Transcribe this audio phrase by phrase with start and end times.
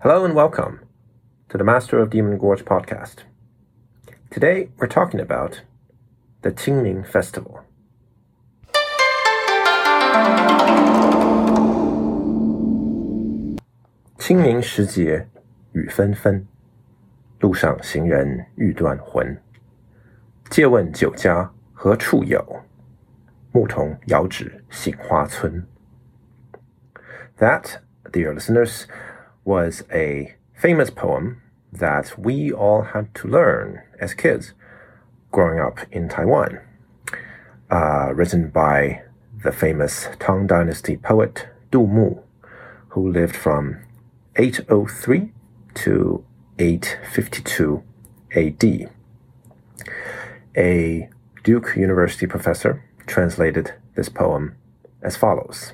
[0.00, 0.80] Hello and welcome
[1.48, 3.24] to the Master of Demon Gorge podcast.
[4.30, 5.62] Today we're talking about
[6.42, 7.60] the Qingming Festival.
[14.18, 15.28] 清明时节
[15.72, 16.46] 雨纷纷，
[17.40, 19.40] 路上行人欲断魂。
[20.50, 22.62] 借问酒家何处有？
[23.52, 25.66] 牧童遥指杏花村。
[27.38, 27.76] That,
[28.12, 28.84] dear listeners,
[29.49, 31.41] was a famous poem
[31.73, 34.53] that we all had to learn as kids
[35.31, 36.59] growing up in Taiwan,
[37.71, 39.01] uh, written by
[39.43, 42.17] the famous Tang Dynasty poet Du Mu,
[42.89, 43.79] who lived from
[44.35, 45.31] 803
[45.73, 46.23] to
[46.59, 47.83] 852
[48.35, 48.91] AD.
[50.55, 51.09] A
[51.43, 54.55] Duke University professor translated this poem
[55.01, 55.73] as follows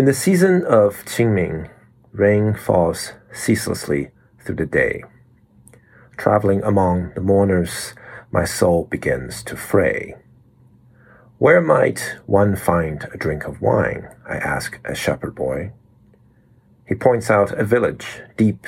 [0.00, 1.68] In the season of Qingming,
[2.12, 5.04] rain falls ceaselessly through the day.
[6.16, 7.92] Traveling among the mourners,
[8.32, 10.14] my soul begins to fray.
[11.36, 14.08] Where might one find a drink of wine?
[14.26, 15.72] I ask a shepherd boy.
[16.88, 18.66] He points out a village deep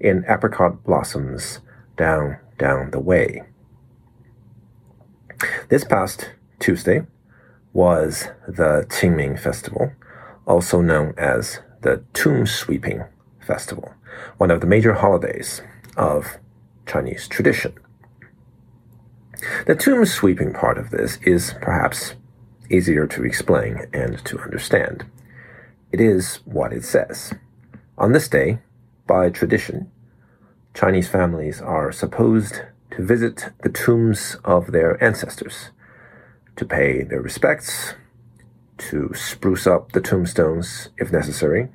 [0.00, 1.60] in apricot blossoms
[1.96, 3.44] down, down the way.
[5.68, 7.06] This past Tuesday
[7.72, 9.92] was the Qingming Festival,
[10.52, 13.04] also known as the Tomb Sweeping
[13.40, 13.94] Festival,
[14.36, 15.62] one of the major holidays
[15.96, 16.36] of
[16.84, 17.72] Chinese tradition.
[19.66, 22.16] The tomb sweeping part of this is perhaps
[22.68, 25.06] easier to explain and to understand.
[25.90, 27.32] It is what it says.
[27.96, 28.58] On this day,
[29.06, 29.90] by tradition,
[30.74, 35.70] Chinese families are supposed to visit the tombs of their ancestors,
[36.56, 37.94] to pay their respects,
[38.78, 41.68] to spruce up the tombstones if necessary,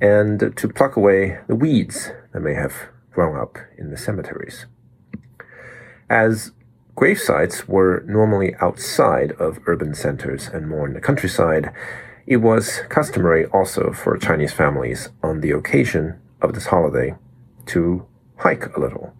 [0.00, 2.74] and to pluck away the weeds that may have
[3.12, 4.66] grown up in the cemeteries.
[6.10, 6.52] As
[6.94, 11.72] grave sites were normally outside of urban centers and more in the countryside,
[12.26, 17.14] it was customary also for Chinese families on the occasion of this holiday
[17.66, 18.06] to
[18.38, 19.14] hike a little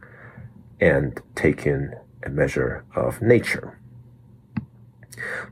[0.81, 3.79] and take in a measure of nature.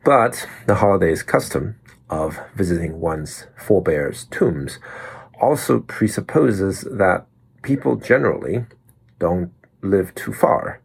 [0.05, 1.77] But the holiday's custom
[2.11, 4.78] of visiting one's forebears' tombs
[5.41, 7.27] also presupposes that
[7.62, 8.67] people generally
[9.19, 9.53] don't
[9.83, 10.81] live too far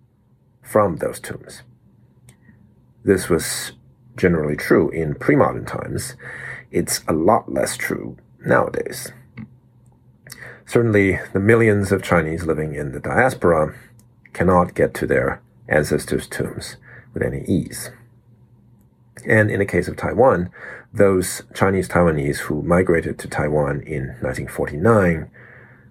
[0.61, 1.63] from those tombs.
[3.03, 3.73] This was
[4.15, 6.15] generally true in pre modern times.
[6.71, 9.11] It's a lot less true nowadays.
[10.65, 13.73] Certainly, the millions of Chinese living in the diaspora
[14.33, 16.75] cannot get to their ancestors' tombs
[17.13, 17.91] with any ease.
[19.25, 20.49] And in the case of Taiwan,
[20.93, 25.29] those Chinese Taiwanese who migrated to Taiwan in 1949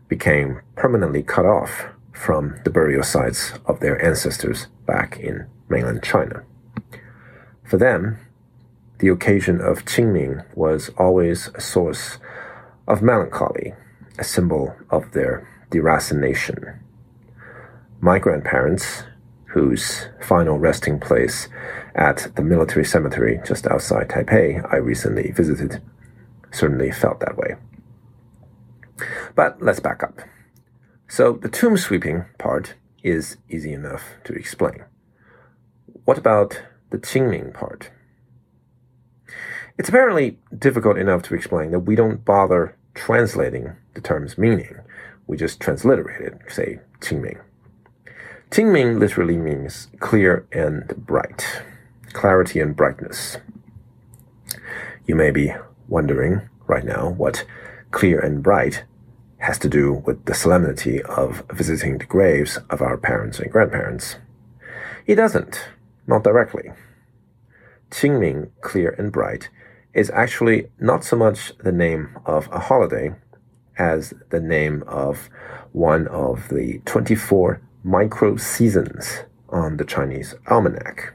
[0.09, 6.43] became permanently cut off from the burial sites of their ancestors back in mainland China.
[7.65, 8.19] For them,
[8.99, 12.19] the occasion of Qingming was always a source
[12.89, 13.75] of melancholy,
[14.19, 16.79] a symbol of their deracination.
[18.01, 19.03] My grandparents,
[19.57, 21.49] whose final resting place
[21.95, 25.81] at the military cemetery just outside Taipei I recently visited,
[26.53, 27.57] certainly felt that way.
[29.35, 30.21] But let's back up.
[31.09, 34.85] So the tomb sweeping part is easy enough to explain.
[36.05, 37.91] What about the Qingming part?
[39.79, 44.81] It's apparently difficult enough to explain that we don't bother translating the term's meaning.
[45.27, 47.41] We just transliterate it, say Qingming.
[48.51, 51.63] Qingming literally means clear and bright,
[52.13, 53.39] clarity and brightness.
[55.07, 55.53] You may be
[55.89, 57.45] wondering right now what
[57.91, 58.85] clear and bright
[59.39, 64.17] has to do with the solemnity of visiting the graves of our parents and grandparents.
[65.07, 65.69] It doesn't,
[66.07, 66.71] not directly.
[67.91, 69.51] Qingming, clear and bright,
[69.93, 73.15] is actually not so much the name of a holiday
[73.77, 75.29] as the name of
[75.73, 81.15] one of the 24 micro seasons on the Chinese almanac.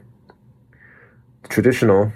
[1.42, 2.14] The traditional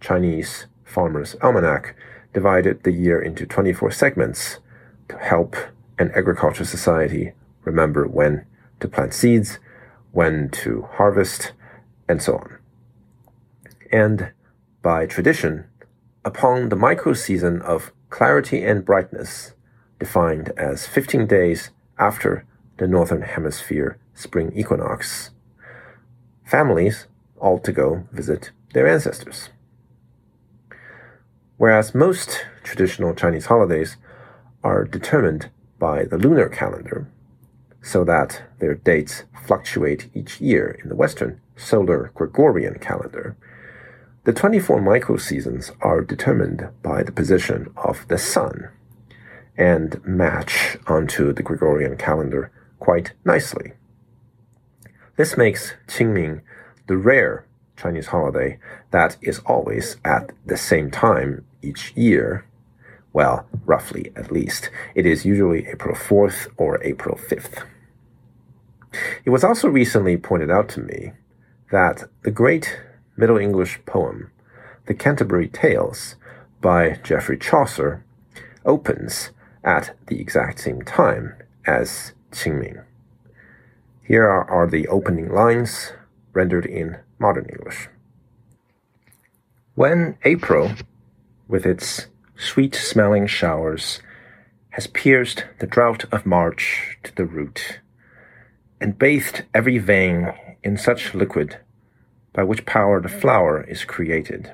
[0.00, 1.94] Chinese farmer's almanac
[2.32, 4.58] divided the year into 24 segments
[5.10, 5.54] to help
[5.98, 7.32] an agricultural society
[7.64, 8.46] remember when
[8.80, 9.58] to plant seeds,
[10.12, 11.52] when to harvest,
[12.08, 12.56] and so on.
[13.92, 14.32] And
[14.80, 15.66] by tradition,
[16.24, 19.52] upon the micro season of clarity and brightness,
[19.98, 21.68] defined as 15 days
[21.98, 22.46] after
[22.80, 25.32] the Northern Hemisphere spring equinox.
[26.46, 27.06] Families
[27.38, 29.50] all to go visit their ancestors.
[31.58, 33.98] Whereas most traditional Chinese holidays
[34.64, 37.06] are determined by the lunar calendar,
[37.82, 43.36] so that their dates fluctuate each year in the Western solar Gregorian calendar.
[44.24, 48.70] The 24 microseasons are determined by the position of the sun
[49.54, 52.50] and match onto the Gregorian calendar
[52.80, 53.72] quite nicely.
[55.16, 56.40] This makes Qingming
[56.86, 57.46] the rare
[57.76, 58.58] Chinese holiday
[58.90, 62.44] that is always at the same time each year.
[63.12, 64.70] Well, roughly at least.
[64.94, 67.64] It is usually April 4th or April 5th.
[69.24, 71.12] It was also recently pointed out to me
[71.70, 72.80] that the great
[73.16, 74.30] Middle English poem,
[74.86, 76.16] The Canterbury Tales,
[76.60, 78.04] by Geoffrey Chaucer,
[78.64, 79.30] opens
[79.62, 81.34] at the exact same time
[81.66, 82.84] as Qingming.
[84.02, 85.92] Here are, the opening lines
[86.32, 87.88] rendered in modern English.
[89.74, 90.72] When April,
[91.48, 92.06] with its
[92.36, 94.00] sweet smelling showers,
[94.70, 97.80] has pierced the drought of March to the root,
[98.80, 101.58] and bathed every vein in such liquid
[102.32, 104.52] by which power the flower is created,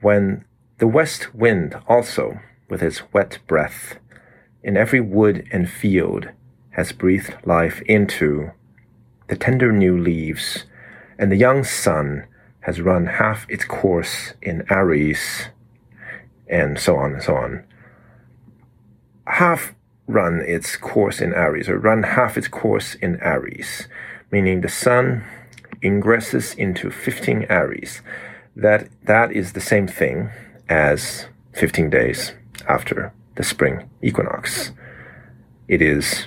[0.00, 0.44] when
[0.78, 3.98] the west wind also, with its wet breath,
[4.62, 6.30] in every wood and field
[6.70, 8.52] has breathed life into
[9.28, 10.64] the tender new leaves,
[11.18, 12.26] and the young sun
[12.60, 15.48] has run half its course in Aries,
[16.48, 17.64] and so on and so on.
[19.26, 19.74] Half
[20.06, 23.86] run its course in Aries, or run half its course in Aries,
[24.30, 25.24] meaning the sun
[25.82, 28.02] ingresses into 15 Aries.
[28.56, 30.30] That, that is the same thing
[30.68, 32.32] as 15 days
[32.68, 34.72] after the spring equinox.
[35.68, 36.26] It is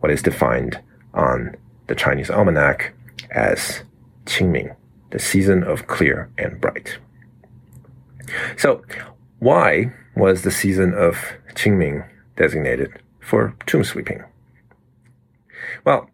[0.00, 0.80] what is defined
[1.14, 1.56] on
[1.86, 2.92] the Chinese almanac
[3.30, 3.82] as
[4.24, 4.74] Qingming,
[5.10, 6.98] the season of clear and bright.
[8.56, 8.82] So,
[9.38, 11.16] why was the season of
[11.54, 14.24] Qingming designated for tomb sweeping?
[15.84, 16.10] Well,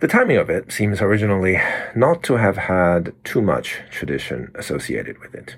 [0.00, 1.58] the timing of it seems originally
[1.94, 5.56] not to have had too much tradition associated with it.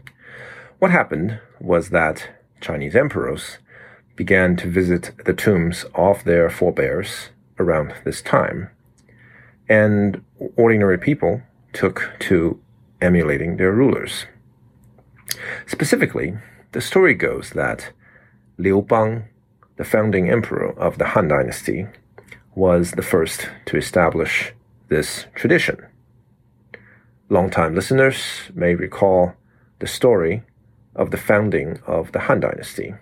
[0.79, 2.29] What happened was that
[2.61, 3.58] Chinese emperors
[4.19, 8.69] began to visit the tombs of their forebears around this time,
[9.69, 10.20] and
[10.56, 11.41] ordinary people
[11.73, 12.61] took to
[13.00, 14.26] emulating their rulers.
[15.69, 16.37] Specifically,
[16.73, 17.93] the story goes that
[18.59, 19.29] Liu Bang,
[19.76, 21.87] the founding emperor of the Han Dynasty,
[22.56, 24.53] was the first to establish
[24.88, 25.87] this tradition.
[27.29, 29.35] Longtime listeners may recall
[29.79, 30.43] the story
[30.97, 32.94] of the founding of the Han Dynasty.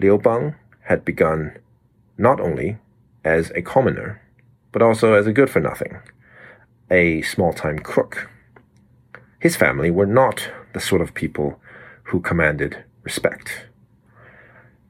[0.00, 1.58] Liu Bang had begun
[2.16, 2.78] not only
[3.24, 4.22] as a commoner,
[4.72, 6.00] but also as a good for nothing,
[6.90, 8.30] a small time crook.
[9.38, 11.60] His family were not the sort of people
[12.04, 13.66] who commanded respect.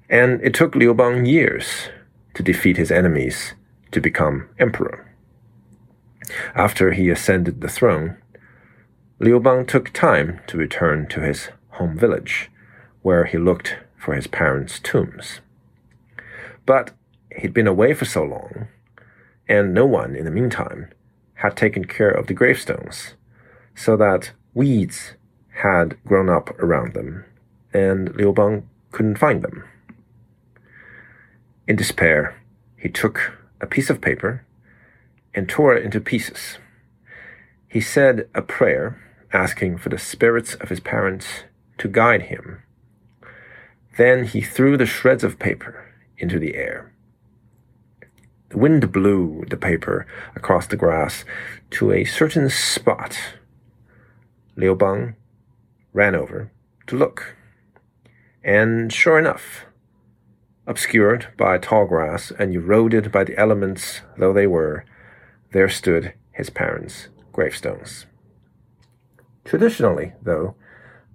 [0.09, 1.89] And it took Liu Bang years
[2.35, 3.55] to defeat his enemies
[3.93, 5.07] to become emperor.
[6.55, 8.17] After he ascended the throne,
[9.19, 12.51] Liu Bang took time to return to his home village,
[13.03, 15.41] where he looked for his parents' tombs.
[16.67, 16.93] But
[17.37, 18.69] he'd been away for so long,
[19.49, 20.89] and no one in the meantime
[21.35, 23.15] had taken care of the gravestones,
[23.75, 25.15] so that weeds
[25.63, 27.25] had grown up around them,
[27.73, 29.65] and Liu Bang couldn't find them.
[31.69, 32.41] In despair,
[32.77, 34.45] he took a piece of paper
[35.35, 36.59] and tore it into pieces.
[37.69, 39.01] He said a prayer
[39.33, 41.45] asking for the spirits of his parents
[41.79, 42.63] to guide him.
[43.97, 46.93] Then he threw the shreds of paper into the air.
[48.51, 51.25] The wind blew the paper across the grass
[51.71, 53.17] to a certain spot.
[54.57, 55.15] Liu Bang
[55.93, 56.51] ran over
[56.87, 57.37] to look.
[58.43, 59.67] And sure enough,
[60.67, 64.85] obscured by tall grass and eroded by the elements though they were,
[65.53, 68.07] there stood his parents' gravestones.
[69.45, 70.55] Traditionally, though,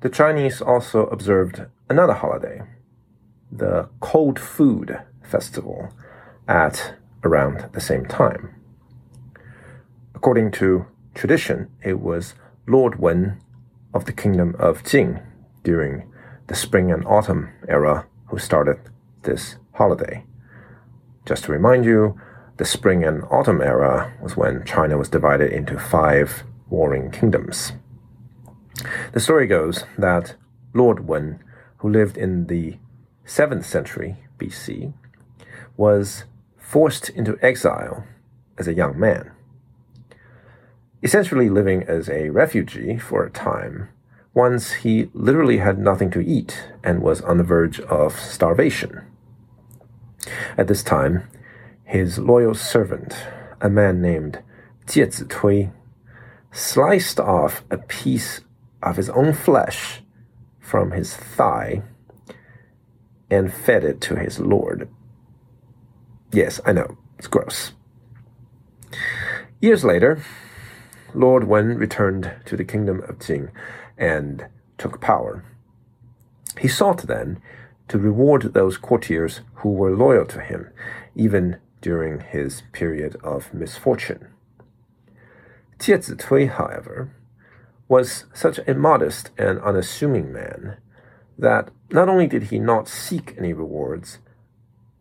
[0.01, 2.61] the Chinese also observed another holiday,
[3.51, 5.89] the Cold Food Festival,
[6.47, 8.55] at around the same time.
[10.13, 12.35] According to tradition, it was
[12.67, 13.41] Lord Wen
[13.93, 15.21] of the Kingdom of Jin
[15.63, 16.11] during
[16.47, 18.79] the spring and autumn era who started
[19.23, 20.23] this holiday.
[21.25, 22.19] Just to remind you,
[22.57, 27.73] the spring and autumn era was when China was divided into five warring kingdoms.
[29.13, 30.35] The story goes that
[30.73, 31.43] Lord Wen,
[31.77, 32.77] who lived in the
[33.25, 34.93] 7th century BC,
[35.77, 36.25] was
[36.57, 38.05] forced into exile
[38.57, 39.31] as a young man.
[41.03, 43.89] Essentially living as a refugee for a time,
[44.35, 49.01] Once he literally had nothing to eat and was on the verge of starvation.
[50.57, 51.23] At this time,
[51.85, 53.15] his loyal servant,
[53.61, 54.43] a man named
[54.87, 55.71] Jie Zitui,
[56.51, 58.41] sliced off a piece
[58.83, 60.01] of his own flesh
[60.65, 61.83] from his thigh
[63.29, 64.89] and fed it to his lord.
[66.31, 67.73] Yes, I know, it's gross.
[69.61, 70.21] Years later,
[71.13, 73.51] Lord Wen returned to the kingdom of Jin
[73.97, 75.45] and took power.
[76.59, 77.41] He sought then
[77.87, 80.71] to reward those courtiers who were loyal to him,
[81.15, 84.27] even during his period of misfortune.
[85.77, 87.11] Jie Zitui, however,
[87.87, 90.77] was such a modest and unassuming man
[91.37, 94.19] that not only did he not seek any rewards,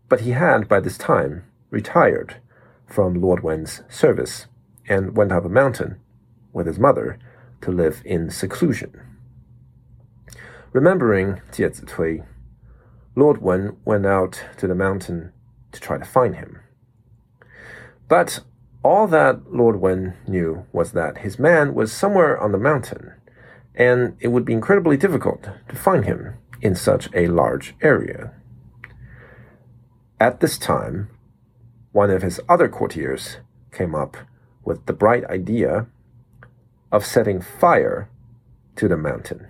[0.08, 2.36] but he had by this time retired
[2.86, 4.46] from Lord Wen's service
[4.88, 5.98] and went up a mountain
[6.52, 7.18] with his mother
[7.62, 9.00] to live in seclusion.
[10.72, 12.26] Remembering Jie Zitui,
[13.16, 15.32] Lord Wen went out to the mountain
[15.72, 16.60] to try to find him.
[18.08, 18.40] But
[18.84, 23.14] all that Lord Wen knew was that his man was somewhere on the mountain,
[23.74, 28.32] and it would be incredibly difficult to find him in such a large area.
[30.20, 31.08] At this time,
[31.92, 33.38] one of his other courtiers
[33.72, 34.18] came up
[34.64, 35.86] with the bright idea
[36.92, 38.10] of setting fire
[38.76, 39.46] to the mountain.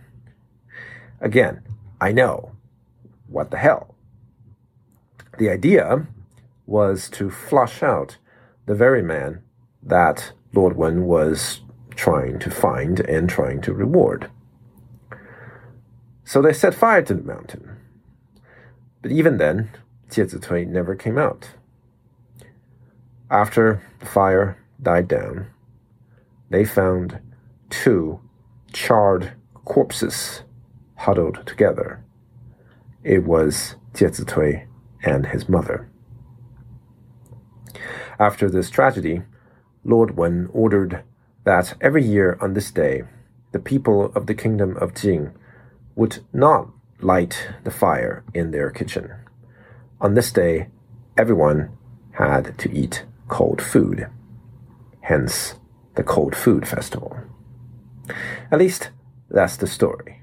[1.21, 1.63] Again,
[2.01, 2.53] I know.
[3.27, 3.97] What the hell?
[5.39, 6.07] The idea
[6.67, 8.19] was to flush out
[8.67, 9.43] the very man
[9.83, 11.61] that Lord Wen was
[11.95, 14.31] trying to find and trying to reward.
[16.25, 17.77] So they set fire to the mountain.
[19.03, 19.71] But even then,
[20.11, 21.51] Jie Zitui never came out.
[23.31, 25.49] After the fire died down,
[26.51, 27.19] they found
[27.69, 28.21] two
[28.73, 29.33] charred
[29.65, 30.43] corpses
[30.97, 32.05] huddled together.
[33.03, 34.67] It was Jie Zitui
[35.03, 35.91] and his mother.
[38.19, 39.23] After this tragedy,
[39.85, 41.03] Lord Wen ordered
[41.45, 43.03] that every year on this day,
[43.53, 45.33] the people of the kingdom of Jin
[45.95, 46.69] would not
[47.01, 49.13] light the fire in their kitchen.
[50.01, 50.69] On this day,
[51.17, 51.77] everyone
[52.13, 54.09] had to eat cold food,
[55.03, 55.55] hence
[55.95, 57.17] the Cold Food Festival.
[58.51, 58.91] At least,
[59.31, 60.21] that's the story.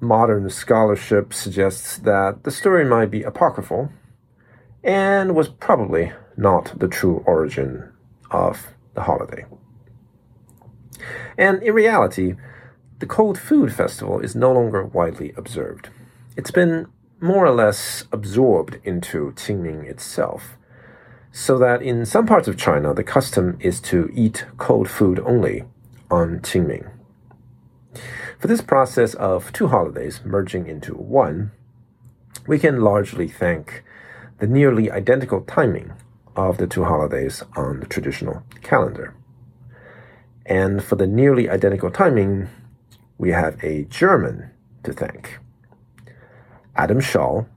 [0.00, 3.90] Modern scholarship suggests that the story might be apocryphal
[4.82, 7.92] and was probably not the true origin
[8.30, 9.44] of the holiday.
[11.36, 12.34] And in reality,
[12.98, 15.90] the Cold Food Festival is no longer widely observed.
[16.36, 16.86] It's been
[17.20, 20.56] more or less absorbed into Qingming itself,
[21.32, 25.64] so that in some parts of China, the custom is to eat cold food only
[26.10, 26.90] on Qingming.
[28.38, 31.50] For this process of two holidays merging into one,
[32.46, 33.82] we can largely thank
[34.38, 35.92] the nearly identical timing
[36.36, 39.14] of the two holidays on the traditional calendar.
[40.46, 42.48] And for the nearly identical timing,
[43.18, 44.50] we have a German
[44.84, 45.38] to thank.
[46.76, 47.48] Adam Schall,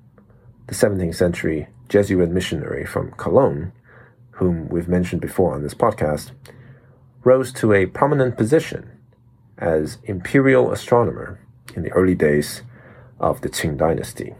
[0.68, 3.72] the 17th century Jesuit missionary from Cologne,
[4.32, 6.32] whom we've mentioned before on this podcast,
[7.24, 8.90] rose to a prominent position
[9.58, 11.40] as imperial astronomer
[11.76, 12.64] in the early days
[13.20, 14.34] of the Qing dynasty.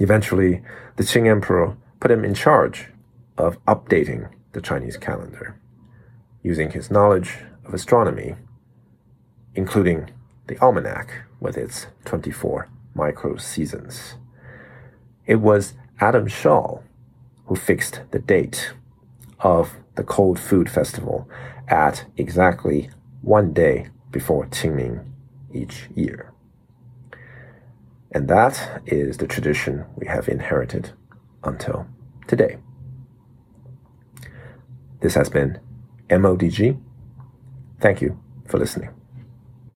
[0.00, 0.62] Eventually,
[0.96, 2.88] the Qing emperor put him in charge
[3.36, 5.58] of updating the Chinese calendar,
[6.42, 8.36] using his knowledge of astronomy,
[9.54, 10.10] including
[10.46, 14.14] the almanac with its 24 micro seasons.
[15.26, 16.84] It was Adam Schall
[17.46, 18.72] who fixed the date
[19.40, 21.28] of the Cold Food Festival
[21.68, 22.90] at exactly
[23.22, 25.04] one day before Qingming
[25.52, 26.33] each year.
[28.14, 30.92] And that is the tradition we have inherited
[31.42, 31.86] until
[32.28, 32.58] today.
[35.00, 35.58] This has been
[36.08, 36.80] MODG.
[37.80, 38.18] Thank you
[38.48, 38.90] for listening.